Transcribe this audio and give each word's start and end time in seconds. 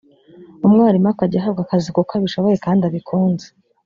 umwarimu 0.65 1.07
akajya 1.11 1.37
ahabwa 1.39 1.61
akazi 1.63 1.89
kuko 1.95 2.11
abishoboye 2.13 2.55
kandi 2.65 2.81
abikunze” 2.83 3.47